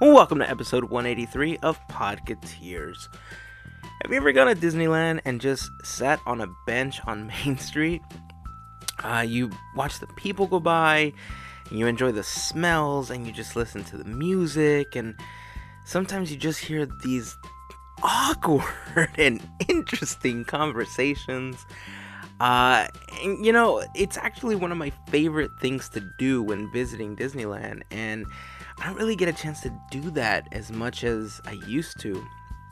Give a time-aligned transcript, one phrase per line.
[0.00, 3.08] Welcome to episode 183 of Podcateers.
[4.00, 8.00] Have you ever gone to Disneyland and just sat on a bench on Main Street?
[9.04, 11.12] Uh, you watch the people go by,
[11.70, 15.14] you enjoy the smells, and you just listen to the music, and
[15.84, 17.36] sometimes you just hear these
[18.02, 18.64] awkward
[19.18, 21.66] and interesting conversations.
[22.40, 22.88] Uh,
[23.22, 27.82] and you know, it's actually one of my favorite things to do when visiting Disneyland,
[27.90, 28.24] and
[28.80, 32.24] I don't really get a chance to do that as much as I used to.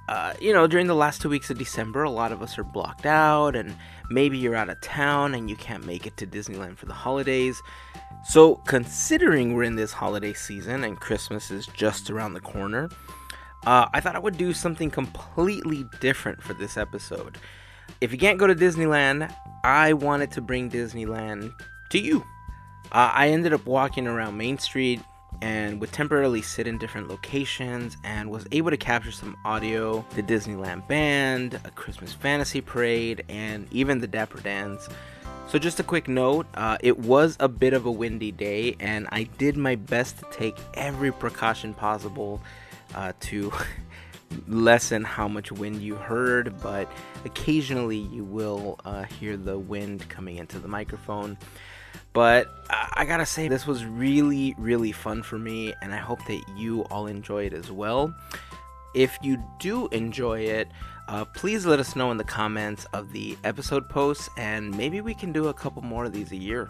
[0.09, 2.65] Uh, you know, during the last two weeks of December, a lot of us are
[2.65, 3.77] blocked out, and
[4.09, 7.61] maybe you're out of town and you can't make it to Disneyland for the holidays.
[8.25, 12.88] So, considering we're in this holiday season and Christmas is just around the corner,
[13.66, 17.37] uh, I thought I would do something completely different for this episode.
[18.01, 19.30] If you can't go to Disneyland,
[19.63, 21.52] I wanted to bring Disneyland
[21.91, 22.25] to you.
[22.93, 25.02] Uh, I ended up walking around Main Street
[25.42, 30.23] and would temporarily sit in different locations and was able to capture some audio the
[30.23, 34.88] Disneyland Band, a Christmas Fantasy Parade, and even the Dapper Dans.
[35.48, 39.09] So, just a quick note uh, it was a bit of a windy day, and
[39.10, 42.41] I did my best to take every precaution possible
[42.95, 43.52] uh, to
[44.46, 46.91] lessen how much wind you heard, but
[47.24, 51.38] occasionally you will uh, hear the wind coming into the microphone.
[52.19, 56.43] But I gotta say, this was really, really fun for me, and I hope that
[56.57, 58.13] you all enjoy it as well.
[58.93, 60.66] If you do enjoy it,
[61.07, 65.15] uh, please let us know in the comments of the episode posts, and maybe we
[65.15, 66.69] can do a couple more of these a year.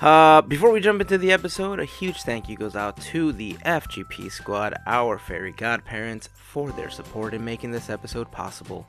[0.00, 3.52] Uh, before we jump into the episode, a huge thank you goes out to the
[3.64, 8.84] FGP squad, our fairy godparents, for their support in making this episode possible.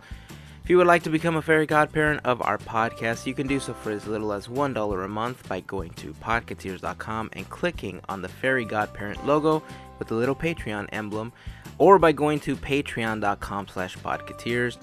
[0.68, 3.58] If you would like to become a fairy godparent of our podcast, you can do
[3.58, 8.22] so for as little as $1 a month by going to podcateers.com and clicking on
[8.22, 9.64] the fairy godparent logo
[9.98, 11.32] with the little Patreon emblem,
[11.78, 14.76] or by going to patreon.com slash podcateers.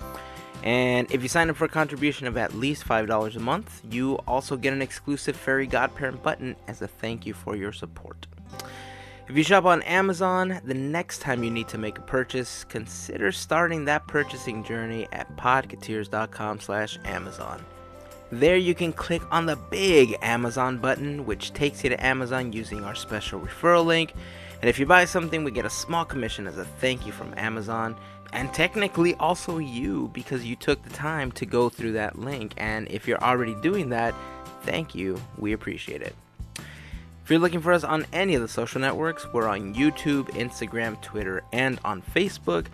[0.63, 4.15] And if you sign up for a contribution of at least $5 a month, you
[4.27, 8.27] also get an exclusive fairy godparent button as a thank you for your support.
[9.27, 13.33] If you shop on Amazon, the next time you need to make a purchase, consider
[13.33, 17.65] starting that purchasing journey at podcateers.com/amazon.
[18.31, 22.85] There you can click on the big Amazon button, which takes you to Amazon using
[22.85, 24.13] our special referral link.
[24.61, 27.33] And if you buy something, we get a small commission as a thank you from
[27.39, 27.97] Amazon,
[28.35, 32.53] and technically also you because you took the time to go through that link.
[32.59, 34.15] And if you're already doing that,
[34.65, 35.19] thank you.
[35.39, 36.15] We appreciate it.
[37.25, 41.01] If you're looking for us on any of the social networks, we're on YouTube, Instagram,
[41.01, 42.67] Twitter, and on Facebook.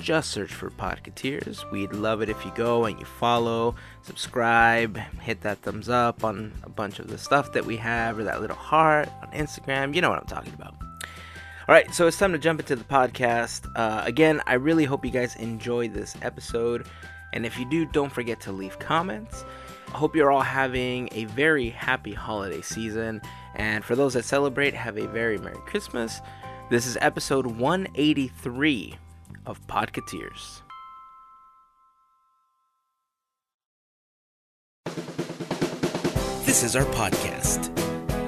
[0.00, 1.70] Just search for Podcateers.
[1.70, 6.54] We'd love it if you go and you follow, subscribe, hit that thumbs up on
[6.62, 9.94] a bunch of the stuff that we have, or that little heart on Instagram.
[9.94, 10.74] You know what I'm talking about.
[10.80, 13.70] All right, so it's time to jump into the podcast.
[13.76, 16.86] Uh, again, I really hope you guys enjoy this episode.
[17.34, 19.44] And if you do, don't forget to leave comments.
[19.88, 23.20] I hope you're all having a very happy holiday season.
[23.54, 26.20] And for those that celebrate, have a very Merry Christmas.
[26.70, 28.94] This is episode 183
[29.46, 30.62] of Podcateers.
[36.44, 37.70] This is our podcast.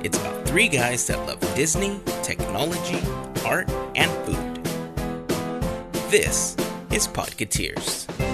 [0.04, 3.00] It's about three guys that love Disney, technology,
[3.44, 4.64] art, and food.
[6.10, 6.56] This
[6.91, 8.30] is Podcateers.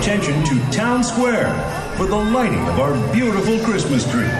[0.00, 1.52] Attention to Town Square
[1.98, 4.30] for the lighting of our beautiful Christmas tree.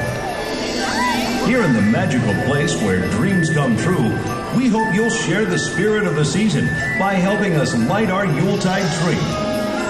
[1.47, 4.09] Here in the magical place where dreams come true,
[4.57, 6.65] we hope you'll share the spirit of the season
[6.99, 9.21] by helping us light our Yuletide tree.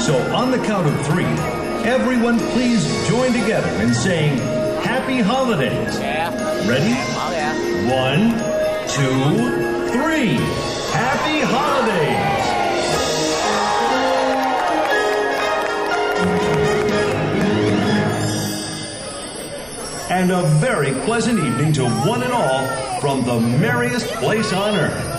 [0.03, 1.25] So, on the count of three,
[1.89, 4.39] everyone please join together in saying
[4.83, 5.97] Happy Holidays.
[6.69, 6.95] Ready?
[7.15, 7.31] Oh,
[7.95, 8.33] One,
[8.89, 10.35] two, three.
[10.91, 12.40] Happy Holidays!
[20.21, 25.10] And a very pleasant evening to one and all from the merriest place on earth.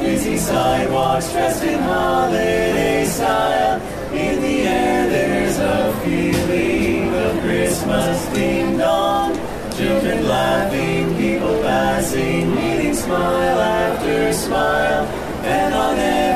[0.00, 3.80] Busy sidewalks, dressed in holiday style.
[4.12, 9.34] In the air, there's a feeling of Christmas ding dong.
[9.76, 15.04] Children laughing, people passing, meeting smile after smile,
[15.44, 16.33] and on every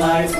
[0.00, 0.39] life.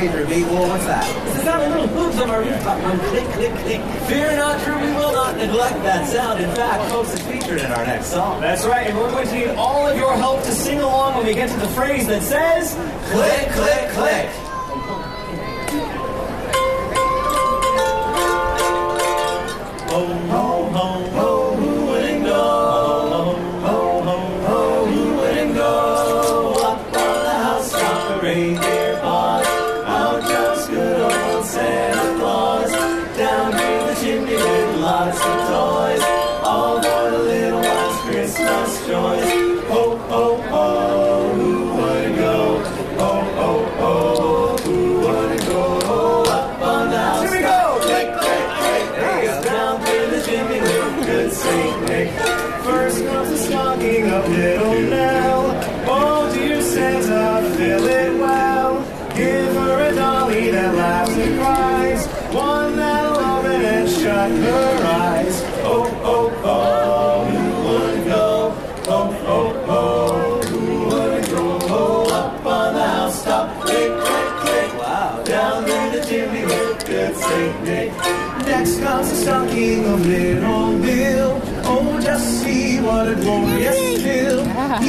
[0.00, 0.24] favor.
[0.68, 1.26] What's that?
[1.26, 2.82] It's the sound of little boobs on our rooftop.
[2.82, 3.80] One click, click, click.
[4.08, 6.42] Fear not, true, we will not neglect that sound.
[6.42, 8.40] In fact, folks is featured in our next song.
[8.40, 11.26] That's right, and we're going to need all of your help to sing along when
[11.26, 12.74] we get to the phrase that says,
[13.10, 14.28] click, click, click.
[19.88, 21.15] Oh, oh, oh.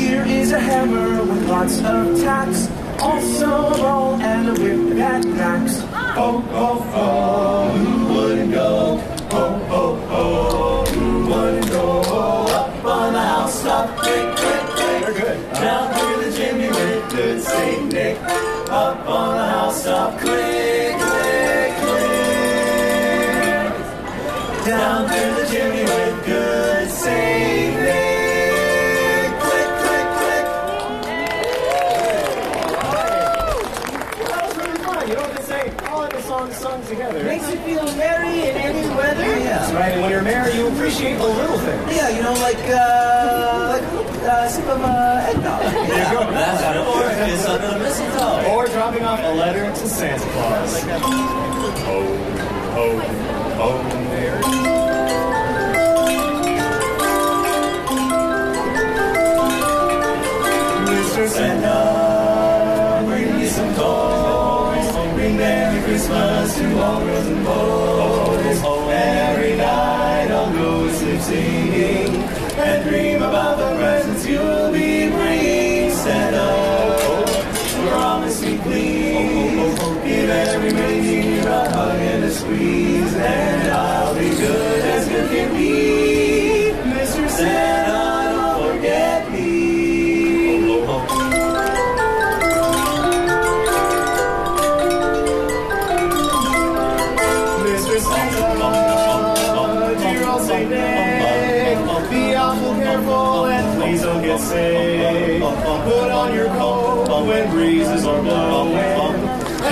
[0.08, 2.70] Here is a hammer with lots of tacks.
[3.01, 5.82] Also a ball and a whip that knocks.
[6.16, 9.03] Oh, oh, oh, who would go?
[9.32, 12.01] Oh, oh, oh, who would go?
[12.55, 14.66] Up on the house top, click, click,
[15.18, 15.39] click.
[15.55, 18.18] Down through the chimney with good Saint Nick.
[18.70, 22.16] Up on the house top, click, click, click.
[24.66, 25.77] Down through the chimney.
[37.18, 37.30] weather.
[37.30, 39.22] Makes you feel merry in any weather.
[39.22, 39.91] Yeah, That's right.
[39.93, 41.95] And when you're merry, you appreciate the little things.
[41.95, 43.84] Yeah, you know, like uh, like
[44.24, 45.61] uh, sip of uh, eggnog.
[45.61, 46.32] There you go.
[46.32, 48.51] That's how to kiss under the mistletoe.
[48.51, 50.84] Or dropping off a letter to Santa Claus.
[51.89, 52.03] Oh,
[52.78, 53.01] oh,
[53.59, 54.78] oh, there.
[61.28, 61.66] Santa
[65.88, 68.62] Christmas to all girls and boys.
[68.62, 69.47] Every night
[107.58, 108.76] breezes are blowing,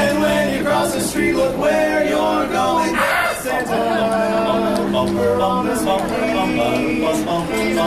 [0.01, 2.93] and when you cross the street, look where you're going.
[2.95, 4.89] Ah, Santa,
[5.45, 6.05] promise me
[7.47, 7.77] please,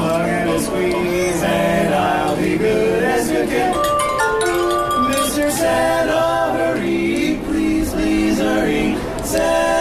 [0.00, 3.74] hug and a squeeze, and I'll be good as you can.
[5.12, 5.50] Mr.
[5.50, 6.22] Santa,
[6.56, 8.96] hurry, please, please hurry.
[9.24, 9.73] Santa,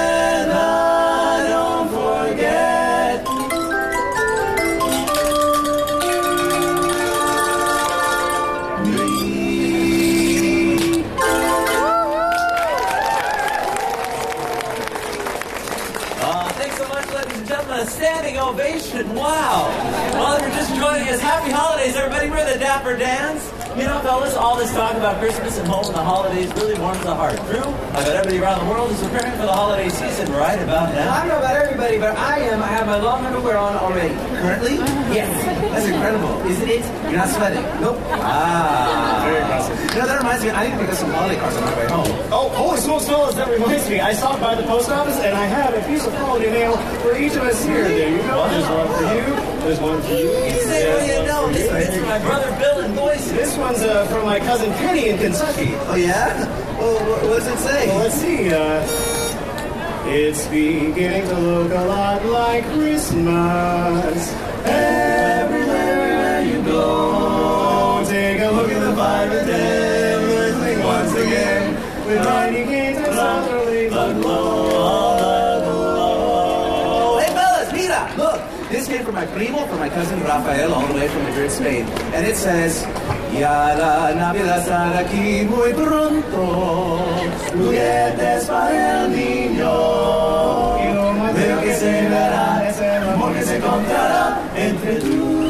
[20.93, 22.29] you're joining us, happy holidays, everybody.
[22.29, 23.41] We're the Dapper Dans.
[23.77, 27.01] You know, fellas, all this talk about Christmas and home and the holidays really warms
[27.01, 27.35] the heart.
[27.49, 27.65] True?
[27.97, 31.07] I bet everybody around the world is preparing for the holiday season right about that.
[31.09, 32.61] I don't know about everybody, but I am.
[32.61, 34.13] I have my long underwear on already.
[34.13, 34.75] Currently?
[35.09, 35.33] Yes.
[35.73, 36.85] That's incredible, isn't it?
[37.09, 37.63] You're not sweating.
[37.81, 37.97] Nope.
[38.21, 39.23] Ah.
[39.25, 39.79] Very impressive.
[39.81, 41.77] You know, that reminds me, I need to pick up some holiday cards on my
[41.77, 42.29] way home.
[42.29, 43.99] Oh, holy smokes, fellas, that reminds me.
[43.99, 47.17] I stopped by the post office and I have a piece of holiday mail for
[47.17, 47.87] each of us here.
[47.87, 48.47] There you go.
[48.49, 49.53] There's one for you.
[49.63, 50.52] There's one for you.
[50.63, 51.49] You know?
[51.51, 53.35] This Right is my brother Bill in Boise.
[53.35, 55.71] This one's uh, from my cousin Penny in Kentucky.
[55.87, 56.47] Oh, yeah?
[56.77, 57.87] Well, what, does it say?
[57.87, 58.49] Well, let's see.
[58.53, 58.85] Uh,
[60.07, 64.33] it's beginning to look a lot like Christmas.
[64.65, 71.73] Everywhere you go, take a look at the and ten, listening once again.
[72.07, 73.02] With tiny games
[79.13, 81.85] from my primo, from my cousin Rafael, all the way from Madrid, Spain.
[82.13, 82.81] And it says,
[83.31, 86.99] Ya la Navidad estará aquí muy pronto.
[87.53, 89.73] Juguetes para el niño.
[91.33, 95.42] Veo que se verá ese amor que se encontrará entre tú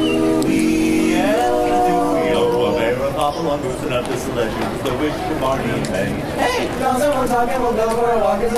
[3.24, 4.84] Hop along, loosen up this legend.
[4.84, 6.12] The wish from Barney and May.
[6.36, 8.42] Hey, we're talking, we'll go for a walk.
[8.42, 8.52] And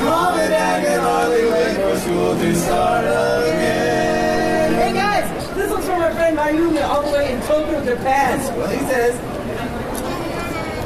[0.00, 4.72] mom and dad can hardly wait for school to start again.
[4.72, 8.40] Hey, guys, this one's from my friend Mayumi, all the way in Tokyo, Japan.
[8.72, 9.20] He says,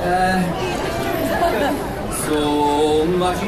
[0.03, 0.43] uh,
[2.27, 3.39] So much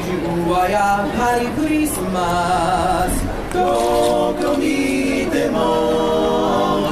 [1.56, 3.37] Christmas.
[3.53, 3.59] ど
[4.41, 6.89] こ見ても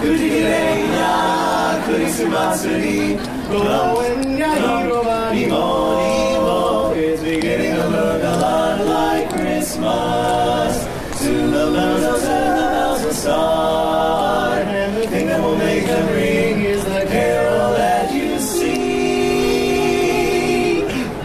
[0.00, 3.18] くじきれいなクリスマスに
[3.48, 12.58] Glowing や広場にも It's beginning to look a lot like Christmas Soon the bells will sound,
[12.58, 17.72] the bells will start And the thing that will make them ring is the carol
[17.74, 18.74] that you sing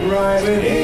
[0.08, 0.83] Right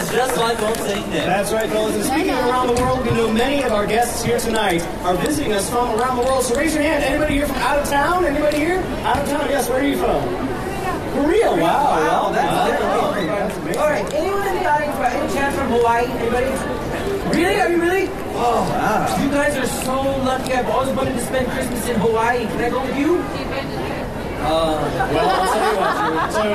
[0.00, 0.12] real fast.
[0.12, 1.08] Just like old St.
[1.10, 1.24] Nick.
[1.24, 1.94] That's right, fellas.
[1.96, 5.14] And speaking of around the world, we know many of our guests here tonight are
[5.16, 6.44] visiting us from around the world.
[6.44, 7.04] So raise your hand.
[7.04, 8.24] Anybody here from out of town?
[8.24, 8.78] Anybody here?
[9.04, 9.48] Out of town?
[9.50, 9.68] Yes.
[9.68, 10.22] Where are you from?
[11.12, 11.50] Korea.
[11.50, 11.56] Wow.
[11.58, 12.32] Wow, Wow.
[12.32, 13.12] that's Wow.
[13.12, 13.80] very That's amazing.
[13.82, 16.06] All right, anyone in the audience, by any chance from Hawaii?
[16.06, 16.46] Anybody?
[17.36, 17.60] Really?
[17.60, 18.08] Are you really?
[18.34, 19.22] Oh, wow.
[19.22, 20.52] You guys are so lucky.
[20.54, 22.46] I've always wanted to spend Christmas in Hawaii.
[22.46, 23.19] Can I go with you?
[24.42, 25.90] Well, I'll tell you what.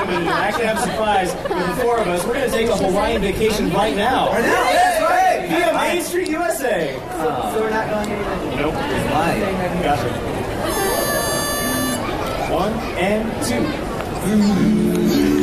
[0.01, 2.25] I'm going to actually have a surprise for the four of us.
[2.25, 4.31] We're going to take a Hawaiian vacation right now.
[4.31, 4.63] Right now?
[4.63, 5.47] That's right.
[5.49, 6.99] Via Main Street, USA.
[6.99, 8.55] So we're not going anywhere.
[8.57, 8.73] Nope.
[9.11, 9.39] Fine.
[9.83, 10.09] Gotcha.
[12.51, 15.34] One and two.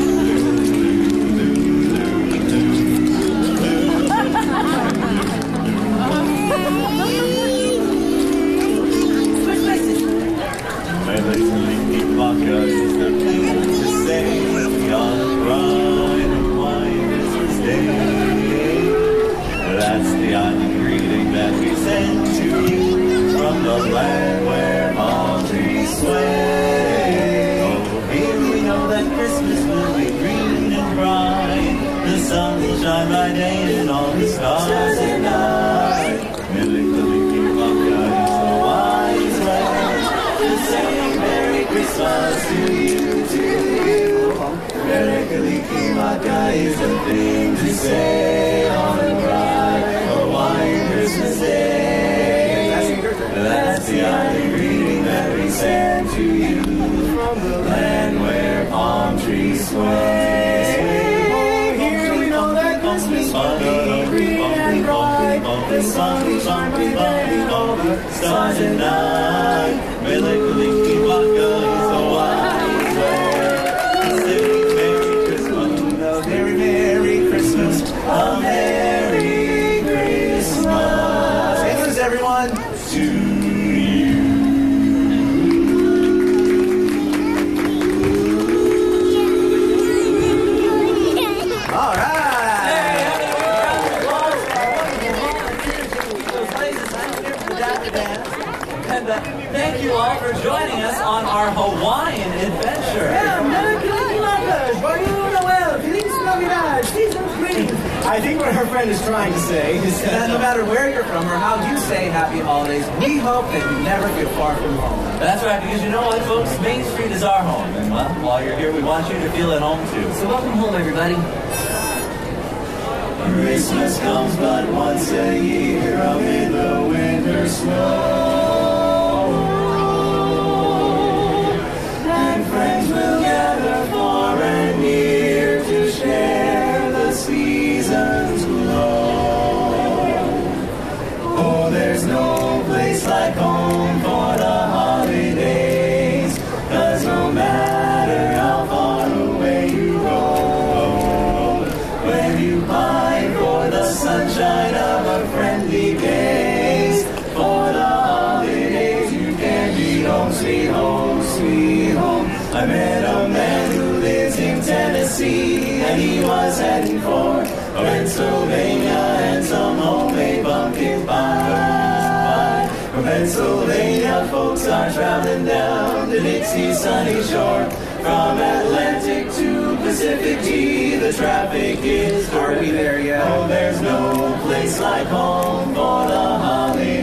[175.13, 177.69] down and down the Dixie sunny shore.
[178.01, 182.33] From Atlantic to Pacific G, the traffic is.
[182.33, 183.23] Are we there yet?
[183.27, 187.02] Oh, there's no place like home for the holiday.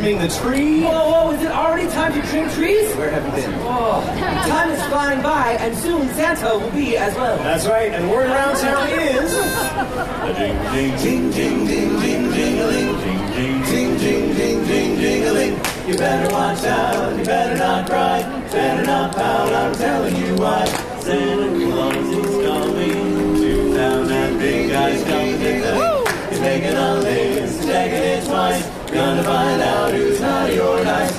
[0.00, 0.82] trimming the tree.
[0.82, 2.94] Whoa, whoa, is it already time to trim trees?
[2.96, 3.54] Where have you been?
[3.62, 4.04] Oh,
[4.46, 7.38] time is flying by, and soon Santa will be as well.
[7.38, 9.32] That's right, and word around town is...
[10.36, 15.34] ding, ding, ding, ding, ding, ding, ding, ding, Ding, ding, ding, ding, ding, ding, ding,
[15.34, 20.34] ding, You better watch out, you better not cry, better not pout, I'm telling you
[20.36, 20.75] why.
[28.96, 31.14] Gonna find out who's naughty your nice.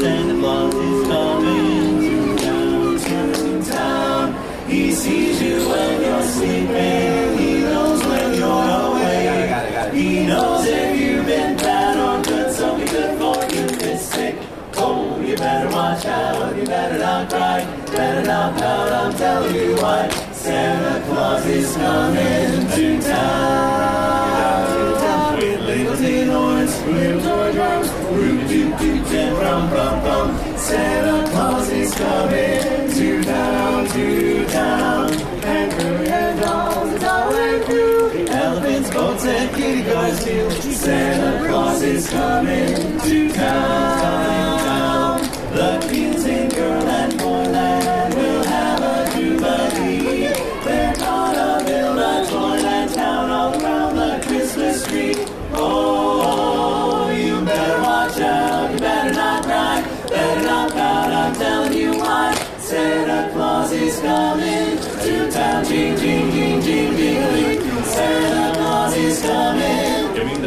[0.00, 4.66] Santa Claus is coming to town, to town.
[4.66, 7.38] He sees you when you're sleeping.
[7.38, 9.92] He knows when you're awake.
[9.92, 12.54] He knows if you've been bad or good.
[12.54, 14.36] Something good for you this sick.
[14.78, 16.56] Oh, you better watch out.
[16.56, 17.66] You better not cry.
[17.94, 18.92] Better not pout.
[18.92, 20.08] I'm telling you why.
[20.32, 22.59] Santa Claus is coming.
[30.70, 35.12] Santa Claus is coming to town, to town.
[35.42, 38.28] And bringing dolls and all and.
[38.30, 40.50] Elephants, boats, and kitty cars too.
[40.72, 43.99] Santa Claus is coming to town.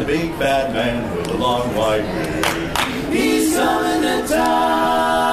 [0.04, 2.78] The big bad man with the long white beard?
[3.12, 5.24] He's coming to town.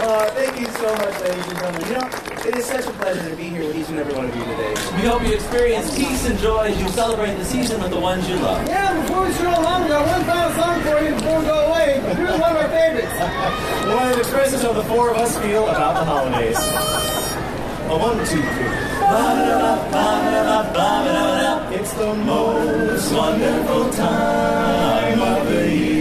[0.00, 1.88] Uh, thank you so much, ladies and gentlemen.
[1.88, 4.26] You know, it is such a pleasure to be here with each and every one
[4.26, 4.74] of you today.
[4.96, 8.28] We hope you experience peace and joy as you celebrate the season with the ones
[8.28, 8.66] you love.
[8.68, 11.66] Yeah, before we stroll along, we got one final song for you before we go
[11.68, 12.00] away.
[12.14, 13.14] Here's one of our favorites.
[13.88, 17.03] One of the expresses of the four of us feel about the holidays.
[17.94, 18.74] A one, two, three.
[21.78, 25.94] It's the most wonderful time of the year.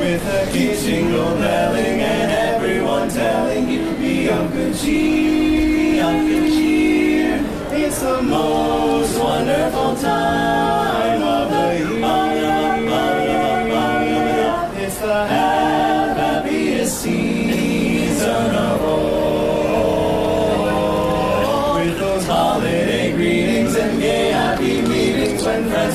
[0.00, 6.26] With a kids jingle belling and everyone telling you be of good cheer, be of
[6.26, 7.40] good cheer.
[7.70, 11.11] It's the most wonderful time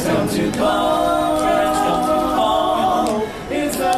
[0.03, 0.43] to.
[3.49, 3.97] It's the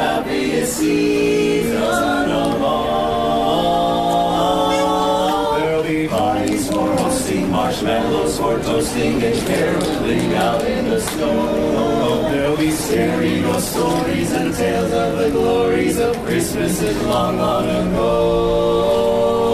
[0.00, 3.90] happiest season of all.
[5.58, 6.94] There'll be parties for
[7.50, 12.30] marshmallows for toasting, and caroling out in the snow.
[12.30, 19.53] There'll be scary stories and tales of the glories of Christmases long, long ago.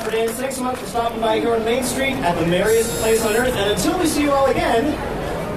[0.00, 0.32] Dans.
[0.32, 3.36] Thanks so much for stopping by here on Main Street at the merriest place on
[3.36, 3.54] earth.
[3.54, 4.96] And until we see you all again,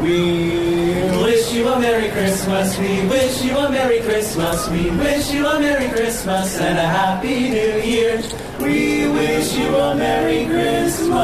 [0.04, 2.78] we wish you a Merry Christmas.
[2.78, 4.68] We wish you a Merry Christmas.
[4.70, 8.22] We wish you a Merry Christmas and a Happy New Year.
[8.60, 11.16] We wish you a Merry Christmas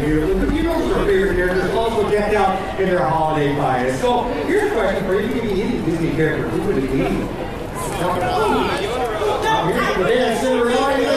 [0.00, 4.00] to do with the meals prepared here that's also decked out in their holiday bias.
[4.00, 5.28] So here's a question for you.
[5.28, 6.48] You can any Disney character.
[6.48, 6.98] Who would it be?
[9.42, 11.15] Now, here's the dance Cinderella.